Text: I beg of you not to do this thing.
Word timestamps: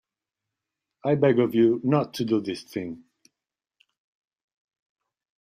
I 1.05 1.13
beg 1.13 1.37
of 1.37 1.53
you 1.53 1.79
not 1.83 2.15
to 2.15 2.25
do 2.25 2.41
this 2.41 2.63
thing. 2.63 3.03